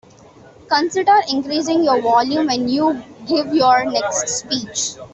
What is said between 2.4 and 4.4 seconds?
when you give your next